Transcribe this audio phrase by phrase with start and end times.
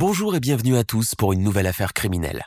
[0.00, 2.46] Bonjour et bienvenue à tous pour une nouvelle affaire criminelle.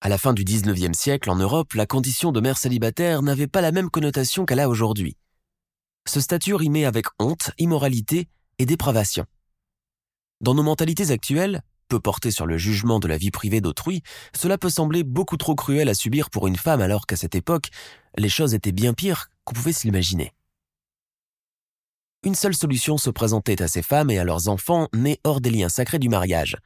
[0.00, 3.60] À la fin du 19e siècle, en Europe, la condition de mère célibataire n'avait pas
[3.60, 5.16] la même connotation qu'elle a aujourd'hui.
[6.08, 8.26] Ce statut rimait avec honte, immoralité
[8.58, 9.24] et dépravation.
[10.40, 14.02] Dans nos mentalités actuelles, peu portées sur le jugement de la vie privée d'autrui,
[14.34, 17.68] cela peut sembler beaucoup trop cruel à subir pour une femme alors qu'à cette époque,
[18.16, 20.32] les choses étaient bien pires qu'on pouvait s'imaginer.
[22.28, 25.48] Une seule solution se présentait à ces femmes et à leurs enfants nés hors des
[25.48, 26.58] liens sacrés du mariage,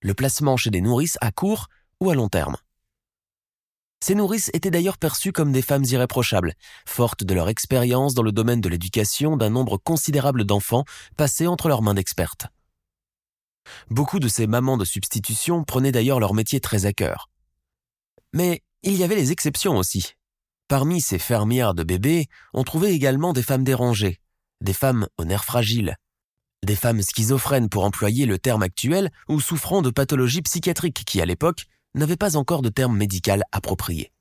[0.00, 1.66] le placement chez des nourrices à court
[2.00, 2.56] ou à long terme.
[3.98, 6.54] Ces nourrices étaient d'ailleurs perçues comme des femmes irréprochables,
[6.86, 10.84] fortes de leur expérience dans le domaine de l'éducation d'un nombre considérable d'enfants
[11.16, 12.46] passés entre leurs mains d'expertes.
[13.90, 17.28] Beaucoup de ces mamans de substitution prenaient d'ailleurs leur métier très à cœur.
[18.32, 20.12] Mais il y avait les exceptions aussi.
[20.68, 24.20] Parmi ces fermières de bébés, on trouvait également des femmes dérangées,
[24.60, 25.96] des femmes aux nerfs fragiles,
[26.64, 31.26] des femmes schizophrènes pour employer le terme actuel ou souffrant de pathologies psychiatriques qui, à
[31.26, 34.12] l'époque, n'avaient pas encore de terme médical approprié.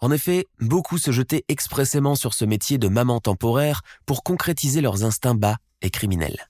[0.00, 5.04] En effet, beaucoup se jetaient expressément sur ce métier de maman temporaire pour concrétiser leurs
[5.04, 6.48] instincts bas et criminels.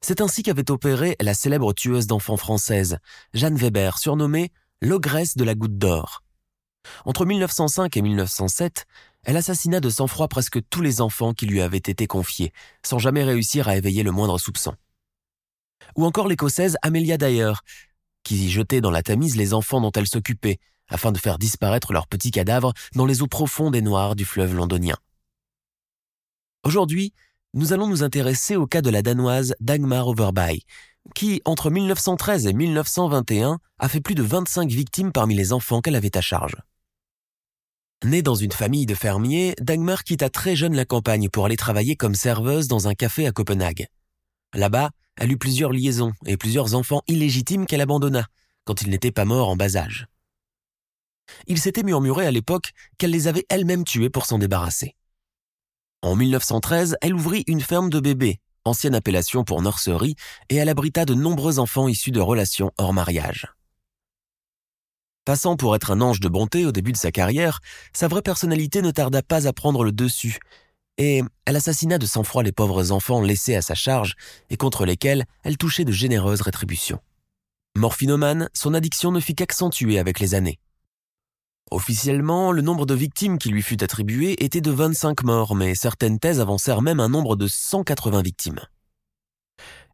[0.00, 2.98] C'est ainsi qu'avait opéré la célèbre tueuse d'enfants française,
[3.32, 6.22] Jeanne Weber, surnommée l'ogresse de la goutte d'or.
[7.04, 8.86] Entre 1905 et 1907,
[9.24, 12.52] elle assassina de sang-froid presque tous les enfants qui lui avaient été confiés,
[12.84, 14.74] sans jamais réussir à éveiller le moindre soupçon.
[15.96, 17.52] Ou encore l'écossaise Amelia Dyer,
[18.22, 20.58] qui jetait dans la Tamise les enfants dont elle s'occupait,
[20.88, 24.54] afin de faire disparaître leurs petits cadavres dans les eaux profondes et noires du fleuve
[24.54, 24.96] londonien.
[26.64, 27.12] Aujourd'hui,
[27.52, 30.64] nous allons nous intéresser au cas de la Danoise Dagmar Overby,
[31.14, 35.96] qui, entre 1913 et 1921, a fait plus de 25 victimes parmi les enfants qu'elle
[35.96, 36.56] avait à charge.
[38.02, 41.96] Née dans une famille de fermiers, Dagmar quitta très jeune la campagne pour aller travailler
[41.96, 43.86] comme serveuse dans un café à Copenhague.
[44.54, 48.26] Là-bas, elle eut plusieurs liaisons et plusieurs enfants illégitimes qu'elle abandonna,
[48.64, 50.06] quand ils n'étaient pas morts en bas âge.
[51.46, 54.96] Il s'était murmuré à l'époque qu'elle les avait elle-même tués pour s'en débarrasser.
[56.02, 60.16] En 1913, elle ouvrit une ferme de bébés, ancienne appellation pour nurserie,
[60.50, 63.46] et elle abrita de nombreux enfants issus de relations hors mariage.
[65.24, 67.60] Passant pour être un ange de bonté au début de sa carrière,
[67.94, 70.38] sa vraie personnalité ne tarda pas à prendre le dessus,
[70.98, 74.16] et elle assassina de sang-froid les pauvres enfants laissés à sa charge
[74.50, 77.00] et contre lesquels elle touchait de généreuses rétributions.
[77.76, 80.60] Morphinomane, son addiction ne fit qu'accentuer avec les années.
[81.70, 86.18] Officiellement, le nombre de victimes qui lui fut attribué était de 25 morts, mais certaines
[86.18, 88.60] thèses avancèrent même un nombre de 180 victimes.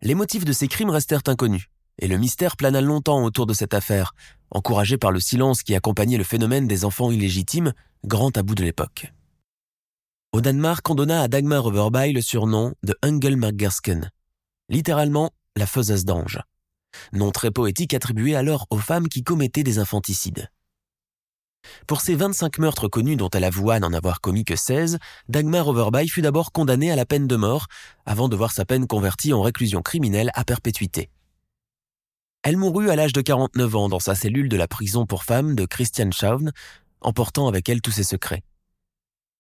[0.03, 3.75] Les motifs de ces crimes restèrent inconnus, et le mystère plana longtemps autour de cette
[3.75, 4.15] affaire,
[4.51, 7.73] encouragé par le silence qui accompagnait le phénomène des enfants illégitimes,
[8.05, 9.13] grand tabou de l'époque.
[10.33, 14.11] Au Danemark, on donna à Dagmar Overby le surnom de Engelmargersken,
[14.69, 16.41] littéralement la faiseuse d'anges,
[17.13, 20.49] nom très poétique attribué alors aux femmes qui commettaient des infanticides.
[21.87, 26.09] Pour ces 25 meurtres connus dont elle avoua n'en avoir commis que 16, Dagmar Overby
[26.09, 27.67] fut d'abord condamnée à la peine de mort,
[28.07, 31.11] avant de voir sa peine convertie en réclusion criminelle à perpétuité.
[32.43, 35.55] Elle mourut à l'âge de 49 ans dans sa cellule de la prison pour femmes
[35.55, 36.53] de Christianshavn,
[37.03, 38.43] emportant avec elle tous ses secrets.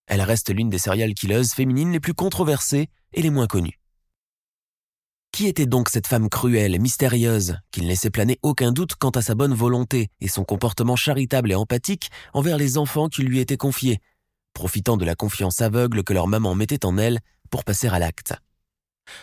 [0.07, 3.79] Elle reste l'une des serial killers féminines les plus controversées et les moins connues.
[5.33, 9.11] Qui était donc cette femme cruelle et mystérieuse, qui ne laissait planer aucun doute quant
[9.11, 13.39] à sa bonne volonté et son comportement charitable et empathique envers les enfants qui lui
[13.39, 14.01] étaient confiés,
[14.53, 18.35] profitant de la confiance aveugle que leur maman mettait en elle pour passer à l'acte?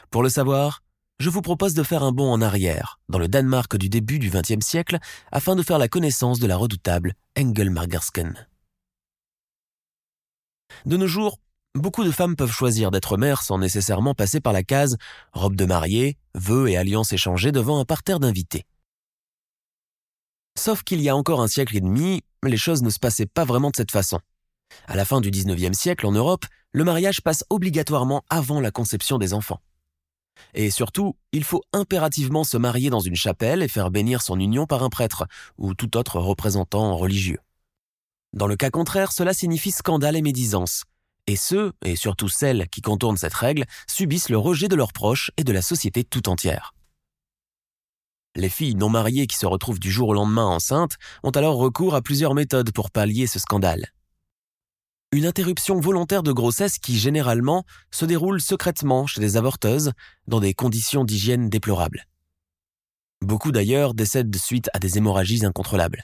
[0.10, 0.82] Pour le savoir,
[1.20, 4.30] je vous propose de faire un bond en arrière, dans le Danemark du début du
[4.30, 5.00] XXe siècle,
[5.32, 8.48] afin de faire la connaissance de la redoutable Engel Margersken.
[10.86, 11.40] De nos jours,
[11.78, 14.98] Beaucoup de femmes peuvent choisir d'être mères sans nécessairement passer par la case
[15.34, 18.66] robe de mariée, vœux et alliances échangées devant un parterre d'invités.
[20.58, 23.46] Sauf qu'il y a encore un siècle et demi, les choses ne se passaient pas
[23.46, 24.20] vraiment de cette façon.
[24.88, 29.20] À la fin du XIXe siècle, en Europe, le mariage passe obligatoirement avant la conception
[29.20, 29.60] des enfants.
[30.54, 34.66] Et surtout, il faut impérativement se marier dans une chapelle et faire bénir son union
[34.66, 35.26] par un prêtre
[35.58, 37.40] ou tout autre représentant religieux.
[38.34, 40.84] Dans le cas contraire, cela signifie scandale et médisance.
[41.28, 45.32] Et ceux, et surtout celles qui contournent cette règle, subissent le rejet de leurs proches
[45.38, 46.74] et de la société tout entière.
[48.36, 51.96] Les filles non mariées qui se retrouvent du jour au lendemain enceintes ont alors recours
[51.96, 53.92] à plusieurs méthodes pour pallier ce scandale.
[55.14, 59.94] Une interruption volontaire de grossesse qui, généralement, se déroule secrètement chez des avorteuses,
[60.28, 62.06] dans des conditions d'hygiène déplorables.
[63.22, 66.04] Beaucoup d'ailleurs décèdent de suite à des hémorragies incontrôlables.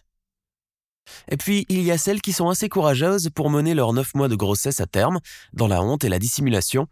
[1.29, 4.29] Et puis, il y a celles qui sont assez courageuses pour mener leurs neuf mois
[4.29, 5.19] de grossesse à terme,
[5.51, 6.87] dans la honte et la dissimulation,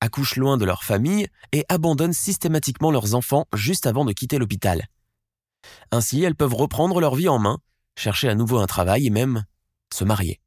[0.00, 4.86] accouchent loin de leur famille et abandonnent systématiquement leurs enfants juste avant de quitter l'hôpital.
[5.92, 7.58] Ainsi, elles peuvent reprendre leur vie en main,
[7.98, 9.44] chercher à nouveau un travail et même
[9.92, 10.40] se marier.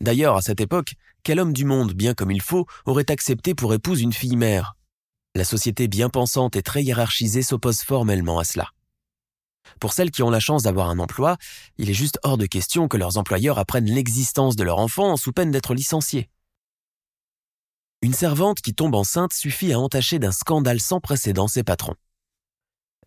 [0.00, 3.74] D'ailleurs, à cette époque, quel homme du monde, bien comme il faut, aurait accepté pour
[3.74, 4.74] épouse une fille mère?
[5.34, 8.70] La société bien pensante et très hiérarchisée s'oppose formellement à cela.
[9.78, 11.36] Pour celles qui ont la chance d'avoir un emploi,
[11.78, 15.32] il est juste hors de question que leurs employeurs apprennent l'existence de leur enfant sous
[15.32, 16.28] peine d'être licenciés.
[18.02, 21.96] Une servante qui tombe enceinte suffit à entacher d'un scandale sans précédent ses patrons.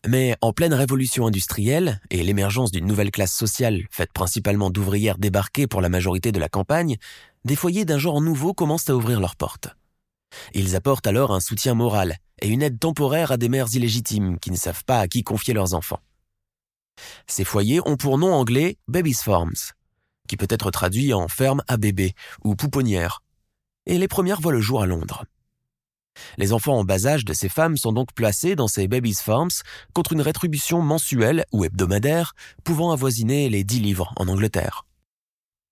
[0.06, 5.68] Mais en pleine révolution industrielle et l'émergence d'une nouvelle classe sociale faite principalement d'ouvrières débarquées
[5.68, 6.98] pour la majorité de la campagne,
[7.46, 9.70] des foyers d'un genre nouveau commencent à ouvrir leurs portes.
[10.54, 14.52] Ils apportent alors un soutien moral et une aide temporaire à des mères illégitimes qui
[14.52, 16.02] ne savent pas à qui confier leurs enfants.
[17.28, 19.72] Ces foyers ont pour nom anglais Baby's Farms,
[20.28, 22.14] qui peut être traduit en ferme à bébé
[22.44, 23.22] ou pouponnière,
[23.86, 25.26] et les premières voient le jour à Londres.
[26.38, 29.50] Les enfants en bas âge de ces femmes sont donc placés dans ces babies farms
[29.94, 32.34] contre une rétribution mensuelle ou hebdomadaire
[32.64, 34.86] pouvant avoisiner les 10 livres en Angleterre.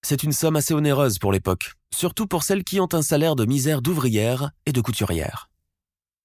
[0.03, 3.45] C'est une somme assez onéreuse pour l'époque, surtout pour celles qui ont un salaire de
[3.45, 5.49] misère d'ouvrière et de couturière.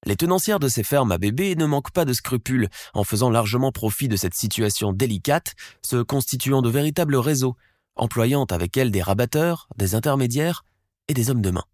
[0.07, 3.73] Les tenancières de ces fermes à bébés ne manquent pas de scrupules en faisant largement
[3.73, 7.57] profit de cette situation délicate, se constituant de véritables réseaux,
[7.97, 10.65] employant avec elles des rabatteurs, des intermédiaires
[11.09, 11.65] et des hommes de main.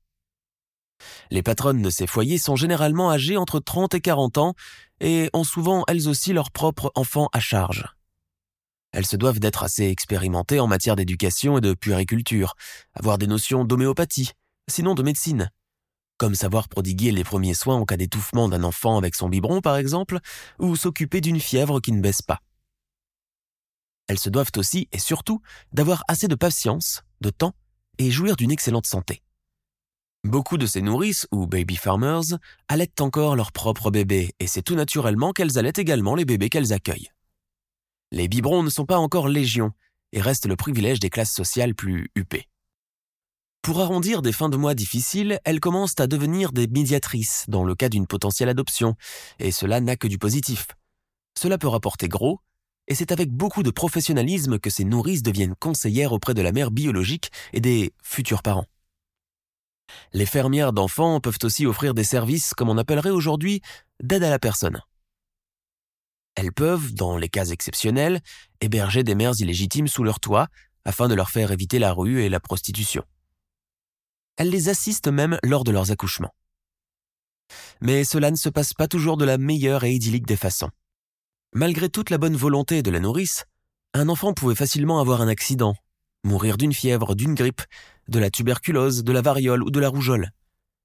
[1.30, 4.54] Les patronnes de ces foyers sont généralement âgées entre 30 et 40 ans
[5.00, 7.86] et ont souvent elles aussi leurs propres enfants à charge.
[8.92, 12.54] Elles se doivent d'être assez expérimentées en matière d'éducation et de puériculture,
[12.94, 14.32] avoir des notions d'homéopathie,
[14.68, 15.50] sinon de médecine,
[16.18, 19.76] comme savoir prodiguer les premiers soins en cas d'étouffement d'un enfant avec son biberon par
[19.76, 20.18] exemple,
[20.58, 22.40] ou s'occuper d'une fièvre qui ne baisse pas.
[24.08, 25.40] Elles se doivent aussi et surtout
[25.72, 27.54] d'avoir assez de patience, de temps
[27.98, 29.22] et jouir d'une excellente santé.
[30.24, 32.38] Beaucoup de ces nourrices, ou baby farmers,
[32.68, 36.72] allaitent encore leurs propres bébés, et c'est tout naturellement qu'elles allaitent également les bébés qu'elles
[36.72, 37.10] accueillent.
[38.12, 39.72] Les biberons ne sont pas encore légion,
[40.12, 42.48] et restent le privilège des classes sociales plus huppées.
[43.62, 47.74] Pour arrondir des fins de mois difficiles, elles commencent à devenir des médiatrices dans le
[47.74, 48.94] cas d'une potentielle adoption,
[49.40, 50.68] et cela n'a que du positif.
[51.36, 52.38] Cela peut rapporter gros,
[52.86, 56.70] et c'est avec beaucoup de professionnalisme que ces nourrices deviennent conseillères auprès de la mère
[56.70, 58.66] biologique et des futurs parents.
[60.12, 63.60] Les fermières d'enfants peuvent aussi offrir des services, comme on appellerait aujourd'hui,
[64.02, 64.80] d'aide à la personne.
[66.34, 68.20] Elles peuvent, dans les cas exceptionnels,
[68.60, 70.48] héberger des mères illégitimes sous leur toit
[70.84, 73.04] afin de leur faire éviter la rue et la prostitution.
[74.36, 76.34] Elles les assistent même lors de leurs accouchements.
[77.80, 80.70] Mais cela ne se passe pas toujours de la meilleure et idyllique des façons.
[81.54, 83.44] Malgré toute la bonne volonté de la nourrice,
[83.92, 85.74] un enfant pouvait facilement avoir un accident,
[86.24, 87.62] mourir d'une fièvre, d'une grippe,
[88.08, 90.30] de la tuberculose, de la variole ou de la rougeole.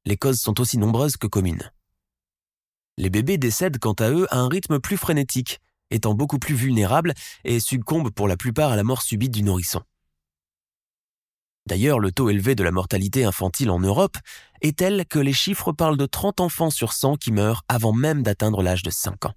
[0.06, 1.72] Les causes sont aussi nombreuses que communes.
[2.98, 5.60] Les bébés décèdent quant à eux à un rythme plus frénétique,
[5.92, 9.82] étant beaucoup plus vulnérables et succombent pour la plupart à la mort subite du nourrisson.
[11.68, 14.18] D'ailleurs, le taux élevé de la mortalité infantile en Europe
[14.62, 18.24] est tel que les chiffres parlent de 30 enfants sur 100 qui meurent avant même
[18.24, 19.34] d'atteindre l'âge de 5 ans.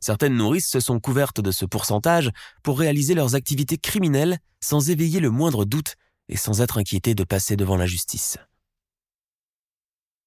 [0.00, 2.32] Certaines nourrices se sont couvertes de ce pourcentage
[2.64, 5.94] pour réaliser leurs activités criminelles sans éveiller le moindre doute
[6.28, 8.38] et sans être inquiétées de passer devant la justice.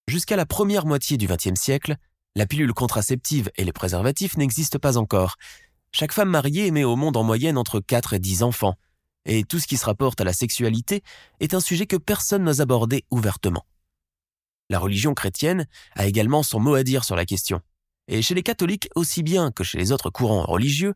[0.07, 1.95] Jusqu'à la première moitié du XXe siècle,
[2.35, 5.35] la pilule contraceptive et les préservatifs n'existent pas encore.
[5.91, 8.75] Chaque femme mariée met au monde en moyenne entre 4 et 10 enfants,
[9.25, 11.03] et tout ce qui se rapporte à la sexualité
[11.39, 13.65] est un sujet que personne n'ose aborder ouvertement.
[14.69, 17.61] La religion chrétienne a également son mot à dire sur la question.
[18.07, 20.93] Et chez les catholiques aussi bien que chez les autres courants religieux,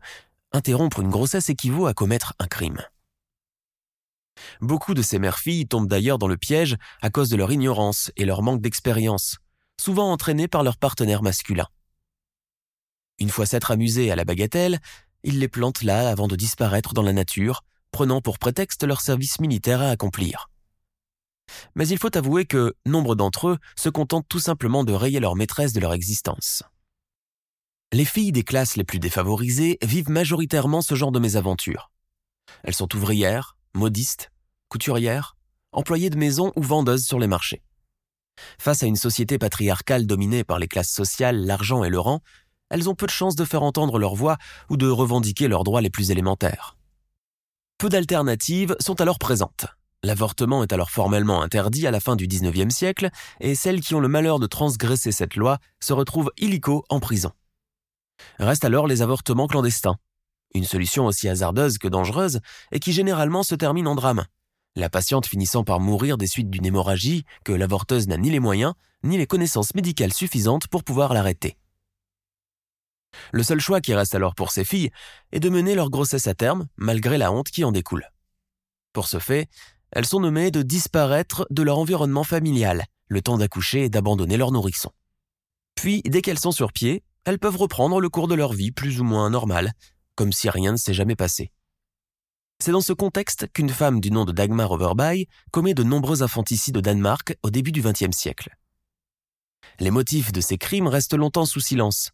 [0.53, 2.81] interrompre une grossesse équivaut à commettre un crime.
[4.61, 8.25] Beaucoup de ces mères-filles tombent d'ailleurs dans le piège à cause de leur ignorance et
[8.25, 9.37] leur manque d'expérience,
[9.79, 11.67] souvent entraînées par leur partenaire masculin.
[13.19, 14.79] Une fois s'être amusés à la bagatelle,
[15.23, 19.39] ils les plantent là avant de disparaître dans la nature, prenant pour prétexte leur service
[19.39, 20.49] militaire à accomplir.
[21.75, 25.35] Mais il faut avouer que nombre d'entre eux se contentent tout simplement de rayer leur
[25.35, 26.63] maîtresse de leur existence.
[27.93, 31.91] Les filles des classes les plus défavorisées vivent majoritairement ce genre de mésaventures.
[32.63, 34.31] Elles sont ouvrières, modistes,
[34.69, 35.35] couturières,
[35.71, 37.61] employées de maison ou vendeuses sur les marchés.
[38.59, 42.21] Face à une société patriarcale dominée par les classes sociales, l'argent et le rang,
[42.69, 44.37] elles ont peu de chances de faire entendre leur voix
[44.69, 46.77] ou de revendiquer leurs droits les plus élémentaires.
[47.77, 49.67] Peu d'alternatives sont alors présentes.
[50.03, 53.99] L'avortement est alors formellement interdit à la fin du XIXe siècle et celles qui ont
[53.99, 57.31] le malheur de transgresser cette loi se retrouvent illico en prison.
[58.39, 59.97] Restent alors les avortements clandestins,
[60.55, 62.39] une solution aussi hasardeuse que dangereuse
[62.71, 64.25] et qui généralement se termine en drame,
[64.75, 68.73] la patiente finissant par mourir des suites d'une hémorragie que l'avorteuse n'a ni les moyens
[69.03, 71.57] ni les connaissances médicales suffisantes pour pouvoir l'arrêter.
[73.31, 74.89] Le seul choix qui reste alors pour ces filles
[75.31, 78.11] est de mener leur grossesse à terme, malgré la honte qui en découle.
[78.93, 79.47] Pour ce fait,
[79.91, 84.51] elles sont nommées de disparaître de leur environnement familial, le temps d'accoucher et d'abandonner leur
[84.51, 84.91] nourrisson.
[85.75, 88.99] Puis, dès qu'elles sont sur pied, elles peuvent reprendre le cours de leur vie plus
[88.99, 89.73] ou moins normal,
[90.15, 91.51] comme si rien ne s'est jamais passé.
[92.59, 96.77] C'est dans ce contexte qu'une femme du nom de Dagmar Overby commet de nombreux infanticides
[96.77, 98.55] au Danemark au début du XXe siècle.
[99.79, 102.11] Les motifs de ces crimes restent longtemps sous silence,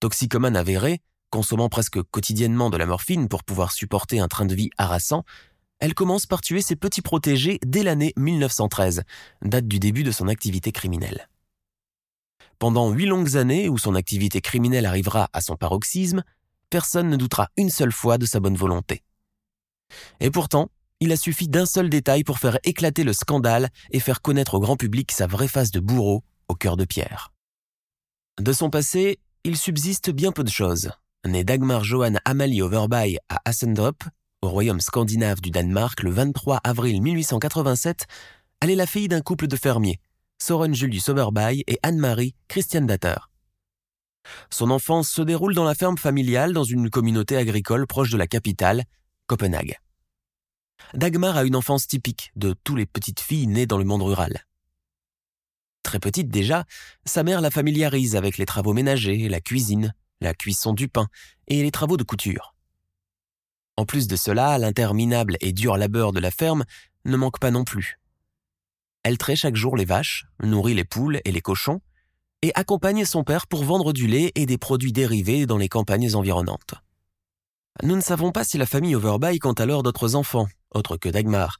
[0.00, 1.00] toxicomane avérée,
[1.30, 5.24] consommant presque quotidiennement de la morphine pour pouvoir supporter un train de vie harassant,
[5.80, 9.02] elle commence par tuer ses petits protégés dès l'année 1913,
[9.42, 11.28] date du début de son activité criminelle.
[12.58, 16.22] Pendant huit longues années où son activité criminelle arrivera à son paroxysme,
[16.70, 19.02] personne ne doutera une seule fois de sa bonne volonté.
[20.20, 24.22] Et pourtant, il a suffi d'un seul détail pour faire éclater le scandale et faire
[24.22, 27.32] connaître au grand public sa vraie face de bourreau au cœur de pierre.
[28.40, 30.90] De son passé, il subsiste bien peu de choses.
[31.26, 34.04] Née Dagmar Johan Amalie Overby à Assendrup,
[34.42, 38.06] au royaume scandinave du Danemark le 23 avril 1887,
[38.60, 40.00] elle est la fille d'un couple de fermiers,
[40.38, 43.16] Soren Julius Overby et Anne-Marie Christian Datter.
[44.50, 48.26] Son enfance se déroule dans la ferme familiale dans une communauté agricole proche de la
[48.26, 48.84] capitale,
[49.26, 49.78] Copenhague.
[50.92, 54.44] Dagmar a une enfance typique de toutes les petites filles nées dans le monde rural.
[55.82, 56.64] Très petite déjà,
[57.04, 61.08] sa mère la familiarise avec les travaux ménagers, la cuisine, la cuisson du pain
[61.46, 62.54] et les travaux de couture.
[63.76, 66.64] En plus de cela, l'interminable et dur labeur de la ferme
[67.04, 67.98] ne manque pas non plus.
[69.02, 71.80] Elle traite chaque jour les vaches, nourrit les poules et les cochons,
[72.44, 76.14] et accompagne son père pour vendre du lait et des produits dérivés dans les campagnes
[76.14, 76.74] environnantes.
[77.82, 81.56] Nous ne savons pas si la famille Overby compte alors d'autres enfants, autres que Dagmar,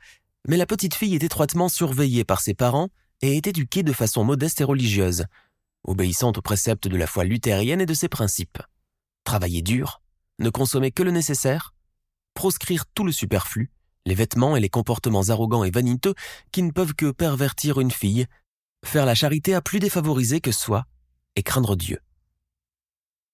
[0.46, 2.90] mais la petite fille est étroitement surveillée par ses parents
[3.22, 5.24] et est éduquée de façon modeste et religieuse,
[5.84, 8.60] obéissante aux préceptes de la foi luthérienne et de ses principes.
[9.24, 10.02] Travailler dur,
[10.38, 11.72] ne consommer que le nécessaire,
[12.34, 13.70] proscrire tout le superflu,
[14.04, 16.14] les vêtements et les comportements arrogants et vaniteux
[16.52, 18.26] qui ne peuvent que pervertir une fille,
[18.84, 20.84] faire la charité à plus défavorisés que soi,
[21.36, 21.98] et craindre Dieu.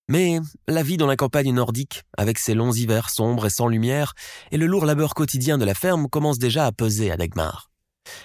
[0.09, 4.15] Mais la vie dans la campagne nordique, avec ses longs hivers sombres et sans lumière,
[4.51, 7.71] et le lourd labeur quotidien de la ferme commence déjà à peser à Dagmar.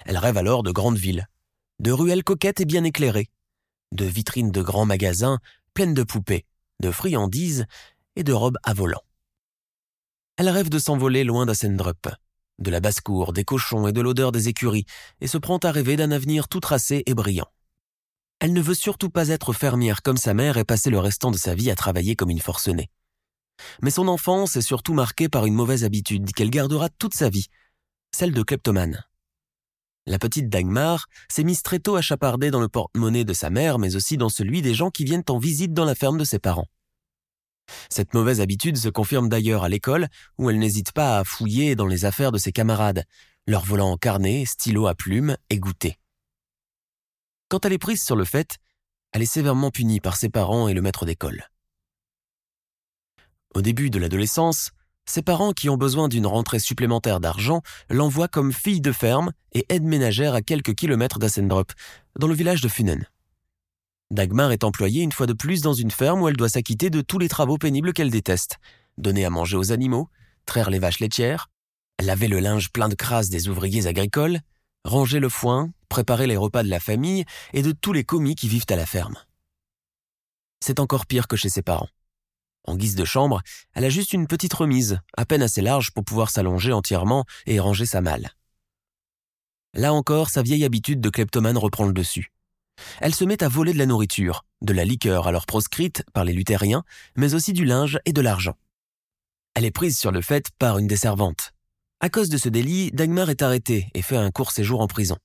[0.05, 1.27] Elle rêve alors de grandes villes,
[1.79, 3.29] de ruelles coquettes et bien éclairées,
[3.91, 5.39] de vitrines de grands magasins
[5.75, 6.45] pleines de poupées,
[6.79, 7.65] de friandises
[8.15, 9.03] et de robes à volant.
[10.37, 12.09] Elle rêve de s'envoler loin d'Assendrup,
[12.59, 14.85] de la basse-cour, des cochons et de l'odeur des écuries,
[15.21, 17.47] et se prend à rêver d'un avenir tout tracé et brillant.
[18.39, 21.37] Elle ne veut surtout pas être fermière comme sa mère et passer le restant de
[21.37, 22.89] sa vie à travailler comme une forcenée.
[23.81, 27.47] Mais son enfance est surtout marquée par une mauvaise habitude qu'elle gardera toute sa vie,
[28.11, 29.03] celle de kleptomane.
[30.07, 33.79] La petite Dagmar s'est mise très tôt à chaparder dans le porte-monnaie de sa mère,
[33.79, 36.37] mais aussi dans celui des gens qui viennent en visite dans la ferme de ses
[36.37, 36.67] parents.
[37.89, 40.07] Cette mauvaise habitude se confirme d'ailleurs à l'école,
[40.37, 43.03] où elle n'hésite pas à fouiller dans les affaires de ses camarades,
[43.47, 45.97] leur volant carnet, stylo à plumes et goûter.
[47.49, 48.57] Quand elle est prise sur le fait,
[49.11, 51.49] elle est sévèrement punie par ses parents et le maître d'école.
[53.53, 54.71] Au début de l'adolescence,
[55.05, 59.65] ses parents qui ont besoin d'une rentrée supplémentaire d'argent l'envoient comme fille de ferme et
[59.69, 61.71] aide ménagère à quelques kilomètres d'Assendrup,
[62.19, 63.05] dans le village de Funen.
[64.15, 67.01] Dagmar est employée une fois de plus dans une ferme où elle doit s'acquitter de
[67.01, 68.59] tous les travaux pénibles qu'elle déteste.
[68.97, 70.07] Donner à manger aux animaux,
[70.45, 71.49] traire les vaches laitières,
[72.01, 74.39] laver le linge plein de crasse des ouvriers agricoles,
[74.85, 78.47] ranger le foin, préparer les repas de la famille et de tous les commis qui
[78.47, 79.17] vivent à la ferme.
[80.61, 81.89] C'est encore pire que chez ses parents.
[82.63, 83.41] En guise de chambre,
[83.73, 87.59] elle a juste une petite remise, à peine assez large pour pouvoir s'allonger entièrement et
[87.59, 88.31] ranger sa malle.
[89.73, 92.31] Là encore, sa vieille habitude de kleptomane reprend le dessus.
[93.01, 96.33] Elle se met à voler de la nourriture, de la liqueur alors proscrite par les
[96.33, 96.83] luthériens,
[97.15, 98.55] mais aussi du linge et de l'argent.
[99.53, 101.51] Elle est prise sur le fait par une des servantes.
[102.01, 105.17] À cause de ce délit, Dagmar est arrêtée et fait un court séjour en prison.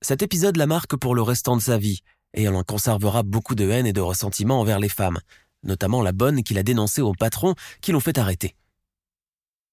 [0.00, 2.00] Cet épisode la marque pour le restant de sa vie,
[2.34, 5.18] et elle en conservera beaucoup de haine et de ressentiment envers les femmes,
[5.64, 8.54] notamment la bonne qu'il a dénoncée au patron qui l'ont fait arrêter.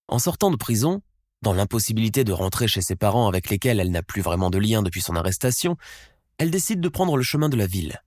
[0.08, 1.02] En sortant de prison,
[1.42, 4.82] dans l'impossibilité de rentrer chez ses parents avec lesquels elle n'a plus vraiment de lien
[4.82, 5.78] depuis son arrestation,
[6.40, 8.02] elle décide de prendre le chemin de la ville.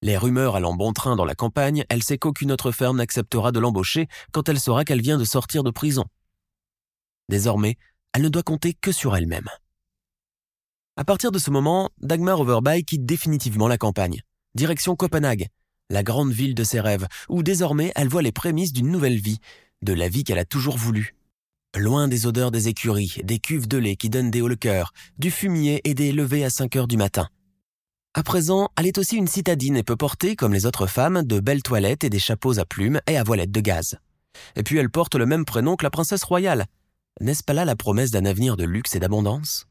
[0.00, 3.58] Les rumeurs allant bon train dans la campagne, elle sait qu'aucune autre ferme n'acceptera de
[3.58, 6.04] l'embaucher quand elle saura qu'elle vient de sortir de prison.
[7.28, 7.76] Désormais,
[8.14, 9.48] elle ne doit compter que sur elle-même.
[10.96, 14.22] À partir de ce moment, Dagmar Overby quitte définitivement la campagne,
[14.54, 15.48] direction Copenhague,
[15.90, 19.38] la grande ville de ses rêves, où désormais elle voit les prémices d'une nouvelle vie,
[19.82, 21.17] de la vie qu'elle a toujours voulu.
[21.76, 24.92] Loin des odeurs des écuries, des cuves de lait qui donnent des hauts le cœur,
[25.18, 27.28] du fumier et des levées à 5 heures du matin.
[28.14, 31.40] À présent, elle est aussi une citadine et peut porter, comme les autres femmes, de
[31.40, 33.98] belles toilettes et des chapeaux à plumes et à voilettes de gaz.
[34.56, 36.66] Et puis elle porte le même prénom que la princesse royale.
[37.20, 39.66] N'est-ce pas là la promesse d'un avenir de luxe et d'abondance?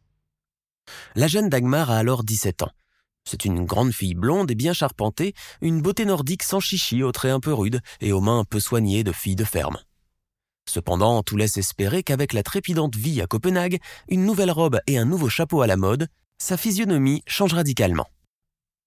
[1.16, 2.72] La jeune Dagmar a alors 17 ans.
[3.28, 7.34] C'est une grande fille blonde et bien charpentée, une beauté nordique sans chichi, aux traits
[7.34, 9.78] un peu rudes et aux mains un peu soignées de fille de ferme.
[10.68, 15.06] Cependant, tout laisse espérer qu'avec la trépidante vie à Copenhague, une nouvelle robe et un
[15.06, 16.08] nouveau chapeau à la mode,
[16.38, 18.08] sa physionomie change radicalement.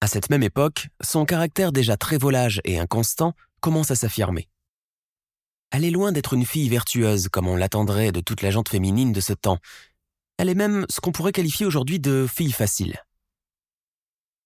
[0.02, 4.48] À cette même époque, son caractère déjà très volage et inconstant commence à s'affirmer.
[5.70, 9.12] Elle est loin d'être une fille vertueuse comme on l'attendrait de toute la gente féminine
[9.12, 9.58] de ce temps.
[10.36, 12.98] Elle est même ce qu'on pourrait qualifier aujourd'hui de fille facile.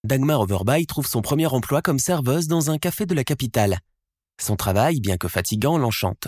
[0.03, 3.79] Dagmar Overby trouve son premier emploi comme serveuse dans un café de la capitale.
[4.39, 6.27] Son travail, bien que fatigant, l'enchante.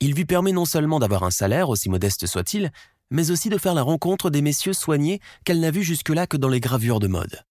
[0.00, 2.70] Il lui permet non seulement d'avoir un salaire, aussi modeste soit-il,
[3.10, 6.48] mais aussi de faire la rencontre des messieurs soignés qu'elle n'a vus jusque-là que dans
[6.48, 7.42] les gravures de mode.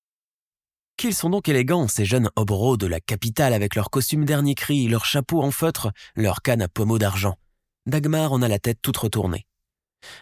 [0.97, 4.87] Qu'ils sont donc élégants, ces jeunes hobereaux de la capitale avec leurs costumes dernier cri,
[4.87, 7.35] leurs chapeaux en feutre, leurs cannes à pommeau d'argent.
[7.85, 9.45] Dagmar en a la tête toute retournée.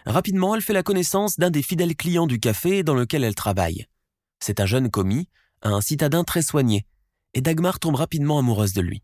[0.04, 3.86] Rapidement, elle fait la connaissance d'un des fidèles clients du café dans lequel elle travaille.
[4.40, 5.28] C'est un jeune commis,
[5.62, 6.86] un citadin très soigné,
[7.34, 9.02] et Dagmar tombe rapidement amoureuse de lui.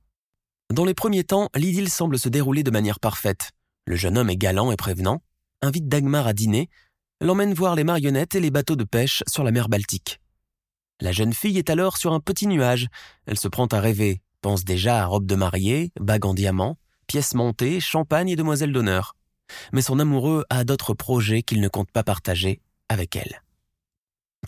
[0.72, 3.50] Dans les premiers temps, l'idylle semble se dérouler de manière parfaite.
[3.84, 5.22] Le jeune homme est galant et prévenant,
[5.60, 6.70] invite Dagmar à dîner,
[7.20, 10.18] l'emmène voir les marionnettes et les bateaux de pêche sur la mer Baltique.
[11.02, 12.88] La jeune fille est alors sur un petit nuage.
[13.26, 17.34] Elle se prend à rêver, pense déjà à robe de mariée, bague en diamant, pièces
[17.34, 19.14] montées, champagne et demoiselle d'honneur.
[19.74, 23.42] Mais son amoureux a d'autres projets qu'il ne compte pas partager avec elle.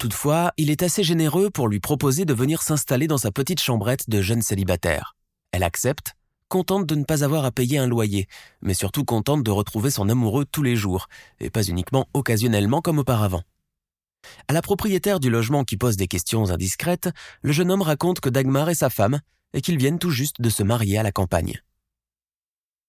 [0.01, 4.09] Toutefois, il est assez généreux pour lui proposer de venir s'installer dans sa petite chambrette
[4.09, 5.15] de jeune célibataire.
[5.55, 6.17] Elle accepte,
[6.49, 8.27] contente de ne pas avoir à payer un loyer,
[8.63, 11.09] mais surtout contente de retrouver son amoureux tous les jours,
[11.41, 13.43] et pas uniquement occasionnellement comme auparavant.
[14.49, 17.11] À la propriétaire du logement qui pose des questions indiscrètes,
[17.43, 19.21] le jeune homme raconte que Dagmar est sa femme
[19.53, 21.61] et qu'ils viennent tout juste de se marier à la campagne.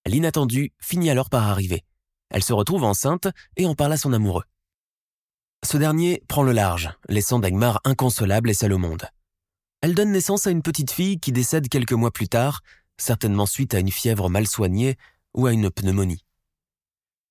[0.06, 1.84] L'inattendu finit alors par arriver.
[2.30, 4.44] Elle se retrouve enceinte et en parle à son amoureux.
[5.64, 9.08] Ce dernier prend le large, laissant Dagmar inconsolable et seule au monde.
[9.80, 12.60] Elle donne naissance à une petite fille qui décède quelques mois plus tard,
[12.98, 14.96] certainement suite à une fièvre mal soignée
[15.34, 16.24] ou à une pneumonie.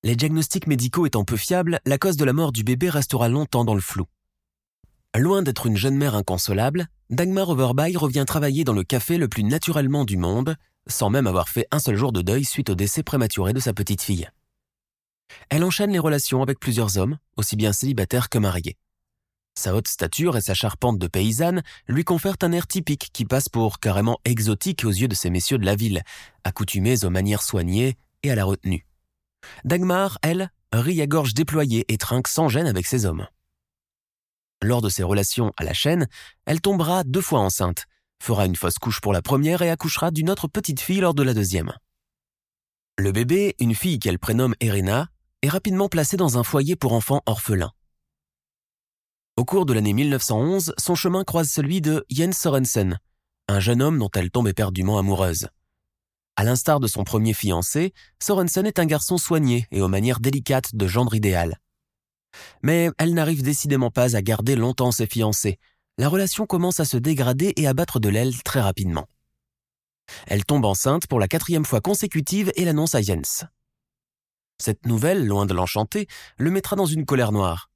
[0.02, 3.64] Les diagnostics médicaux étant peu fiables, la cause de la mort du bébé restera longtemps
[3.64, 4.06] dans le flou.
[5.16, 9.44] Loin d'être une jeune mère inconsolable, Dagmar Overby revient travailler dans le café le plus
[9.44, 13.02] naturellement du monde, sans même avoir fait un seul jour de deuil suite au décès
[13.02, 14.28] prématuré de sa petite fille.
[15.48, 18.76] Elle enchaîne les relations avec plusieurs hommes, aussi bien célibataires que mariés.
[19.58, 23.48] Sa haute stature et sa charpente de paysanne lui confèrent un air typique qui passe
[23.48, 26.02] pour carrément exotique aux yeux de ces messieurs de la ville,
[26.44, 28.86] accoutumés aux manières soignées et à la retenue.
[29.64, 33.26] Dagmar, elle, rit à gorge déployée et trinque sans gêne avec ses hommes.
[34.62, 36.06] Lors de ses relations à la chaîne,
[36.44, 37.86] elle tombera deux fois enceinte,
[38.22, 41.22] fera une fausse couche pour la première et accouchera d'une autre petite fille lors de
[41.22, 41.72] la deuxième.
[42.98, 45.08] Le bébé, une fille qu'elle prénomme Erina,
[45.42, 47.72] est rapidement placé dans un foyer pour enfants orphelins.
[49.38, 52.98] Au cours de l'année 1911, son chemin croise celui de Jens Sorensen,
[53.48, 55.48] un jeune homme dont elle tombe éperdument amoureuse.
[56.36, 60.74] À l'instar de son premier fiancé, Sorensen est un garçon soigné et aux manières délicates
[60.74, 61.60] de gendre idéal.
[62.62, 65.58] Mais elle n'arrive décidément pas à garder longtemps ses fiancés.
[65.98, 69.06] La relation commence à se dégrader et à battre de l'aile très rapidement.
[70.26, 73.44] Elle tombe enceinte pour la quatrième fois consécutive et l'annonce à Jens.
[74.58, 76.06] Cette nouvelle, loin de l'enchanter,
[76.38, 77.68] le mettra dans une colère noire.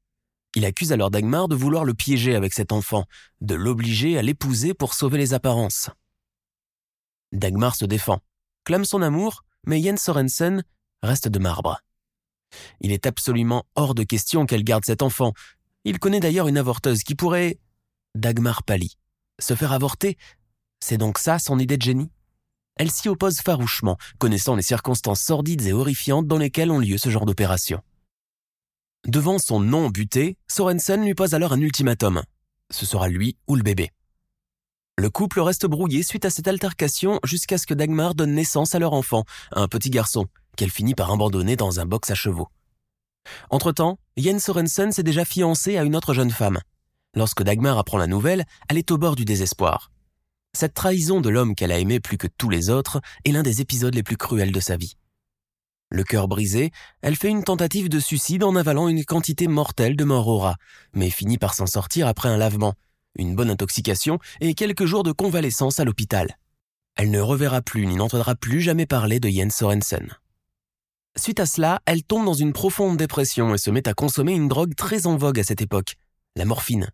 [0.54, 3.04] Il accuse alors Dagmar de vouloir le piéger avec cet enfant,
[3.40, 5.90] de l'obliger à l'épouser pour sauver les apparences.
[7.32, 8.20] Dagmar se défend
[8.64, 10.62] clame son amour, mais Jens Sorensen
[11.02, 11.80] reste de marbre.
[12.80, 15.32] Il est absolument hors de question qu'elle garde cet enfant.
[15.84, 17.58] Il connaît d'ailleurs une avorteuse qui pourrait...
[18.14, 18.96] Dagmar pâlit.
[19.38, 20.18] Se faire avorter
[20.80, 22.10] C'est donc ça son idée de génie?
[22.76, 27.10] Elle s'y oppose farouchement, connaissant les circonstances sordides et horrifiantes dans lesquelles ont lieu ce
[27.10, 27.82] genre d'opération.
[29.06, 32.22] Devant son nom buté, Sorensen lui pose alors un ultimatum.
[32.70, 33.90] Ce sera lui ou le bébé.
[34.98, 38.78] Le couple reste brouillé suite à cette altercation jusqu'à ce que Dagmar donne naissance à
[38.78, 42.48] leur enfant, un petit garçon, qu'elle finit par abandonner dans un box à chevaux.
[43.48, 46.60] Entre-temps, Jens Sorensen s'est déjà fiancé à une autre jeune femme.
[47.14, 49.90] Lorsque Dagmar apprend la nouvelle, elle est au bord du désespoir.
[50.52, 53.62] Cette trahison de l'homme qu'elle a aimé plus que tous les autres est l'un des
[53.62, 54.96] épisodes les plus cruels de sa vie.
[55.92, 56.70] Le cœur brisé,
[57.02, 60.54] elle fait une tentative de suicide en avalant une quantité mortelle de mort
[60.94, 62.74] mais finit par s'en sortir après un lavement,
[63.16, 66.38] une bonne intoxication et quelques jours de convalescence à l'hôpital.
[66.94, 70.16] Elle ne reverra plus ni n'entendra plus jamais parler de Jens Sorensen.
[71.16, 74.48] Suite à cela, elle tombe dans une profonde dépression et se met à consommer une
[74.48, 75.96] drogue très en vogue à cette époque,
[76.36, 76.90] la morphine.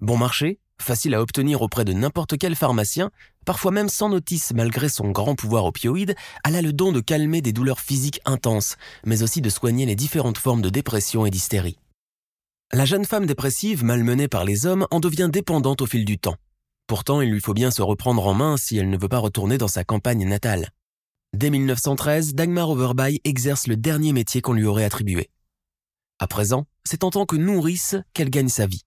[0.00, 3.10] Bon marché, facile à obtenir auprès de n'importe quel pharmacien,
[3.44, 6.14] parfois même sans notice malgré son grand pouvoir opioïde,
[6.44, 9.96] elle a le don de calmer des douleurs physiques intenses, mais aussi de soigner les
[9.96, 11.78] différentes formes de dépression et d'hystérie.
[12.72, 16.36] La jeune femme dépressive, malmenée par les hommes, en devient dépendante au fil du temps.
[16.86, 19.58] Pourtant, il lui faut bien se reprendre en main si elle ne veut pas retourner
[19.58, 20.70] dans sa campagne natale.
[21.34, 25.28] Dès 1913, Dagmar Overby exerce le dernier métier qu'on lui aurait attribué.
[26.18, 28.82] À présent, c'est en tant que nourrice qu'elle gagne sa vie.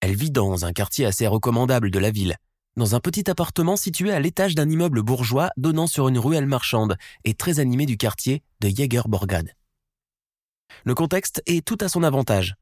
[0.00, 2.36] Elle vit dans un quartier assez recommandable de la ville,
[2.76, 6.96] dans un petit appartement situé à l'étage d'un immeuble bourgeois donnant sur une ruelle marchande
[7.24, 9.52] et très animée du quartier de Jägerborgade.
[10.84, 12.54] Le contexte est tout à son avantage.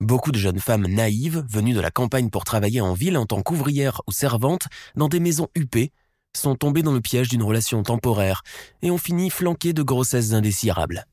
[0.00, 3.42] Beaucoup de jeunes femmes naïves, venues de la campagne pour travailler en ville en tant
[3.42, 4.66] qu'ouvrières ou servantes
[4.96, 5.92] dans des maisons huppées,
[6.36, 8.42] sont tombées dans le piège d'une relation temporaire
[8.80, 11.06] et ont fini flanquées de grossesses indésirables.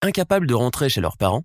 [0.00, 1.44] Incapables de rentrer chez leurs parents,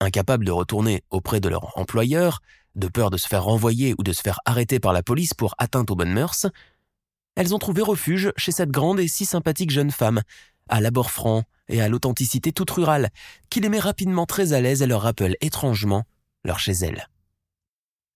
[0.00, 2.40] incapables de retourner auprès de leur employeur,
[2.74, 5.54] de peur de se faire renvoyer ou de se faire arrêter par la police pour
[5.58, 6.46] atteinte aux bonnes mœurs,
[7.36, 10.22] elles ont trouvé refuge chez cette grande et si sympathique jeune femme,
[10.68, 13.10] à l'abord franc et à l'authenticité toute rurale,
[13.50, 16.04] qui les met rapidement très à l'aise et leur rappelle étrangement
[16.44, 17.08] leur chez elles.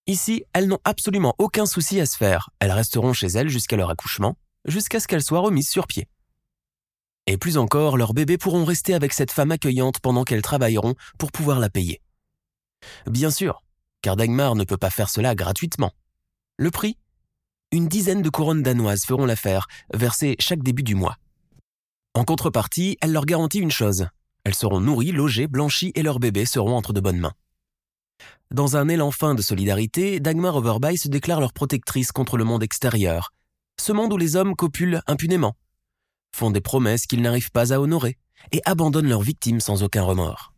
[0.07, 3.91] Ici, elles n'ont absolument aucun souci à se faire, elles resteront chez elles jusqu'à leur
[3.91, 6.09] accouchement, jusqu'à ce qu'elles soient remises sur pied.
[7.27, 11.31] Et plus encore, leurs bébés pourront rester avec cette femme accueillante pendant qu'elles travailleront pour
[11.31, 12.01] pouvoir la payer.
[13.07, 13.63] Bien sûr,
[14.03, 15.93] car Dagmar ne peut pas faire cela gratuitement.
[16.57, 16.99] Le prix?
[17.71, 21.17] Une dizaine de couronnes danoises feront l'affaire, versées chaque début du mois.
[22.15, 24.09] En contrepartie, elle leur garantit une chose.
[24.45, 27.33] Elles seront nourries, logées, blanchies et leurs bébés seront entre de bonnes mains.
[28.51, 32.63] Dans un élan fin de solidarité, Dagmar Overby se déclare leur protectrice contre le monde
[32.63, 33.33] extérieur,
[33.81, 35.55] ce monde où les hommes copulent impunément,
[36.35, 38.19] font des promesses qu'ils n'arrivent pas à honorer
[38.51, 40.53] et abandonnent leurs victimes sans aucun remords.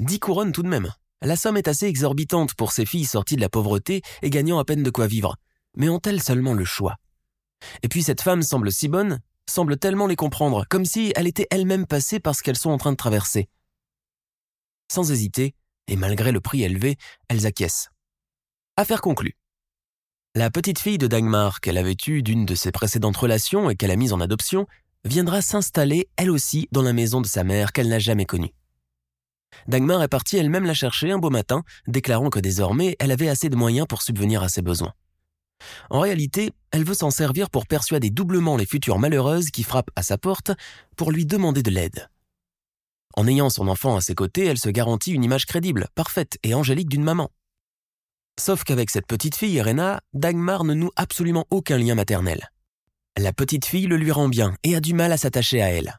[0.00, 0.92] Dix couronnes tout de même.
[1.20, 4.64] La somme est assez exorbitante pour ces filles sorties de la pauvreté et gagnant à
[4.64, 5.36] peine de quoi vivre.
[5.76, 6.96] Mais ont-elles seulement le choix?
[7.82, 11.48] Et puis cette femme semble si bonne, semble tellement les comprendre, comme si elle était
[11.50, 13.48] elle-même passée par ce qu'elles sont en train de traverser.
[14.90, 15.54] Sans hésiter,
[15.88, 16.96] et malgré le prix élevé,
[17.28, 17.88] elles acquiescent.
[18.76, 19.36] Affaire conclue.
[20.34, 23.90] La petite fille de Dagmar, qu'elle avait eue d'une de ses précédentes relations et qu'elle
[23.90, 24.66] a mise en adoption,
[25.04, 28.52] viendra s'installer elle aussi dans la maison de sa mère qu'elle n'a jamais connue.
[29.66, 33.48] Dagmar est partie elle-même la chercher un beau matin, déclarant que désormais elle avait assez
[33.48, 34.92] de moyens pour subvenir à ses besoins.
[35.90, 40.02] En réalité, elle veut s'en servir pour persuader doublement les futures malheureuses qui frappent à
[40.02, 40.52] sa porte
[40.96, 42.10] pour lui demander de l'aide.
[43.16, 46.54] En ayant son enfant à ses côtés, elle se garantit une image crédible, parfaite et
[46.54, 47.30] angélique d'une maman.
[48.38, 52.50] Sauf qu'avec cette petite fille, Irena, Dagmar ne noue absolument aucun lien maternel.
[53.16, 55.98] La petite fille le lui rend bien et a du mal à s'attacher à elle.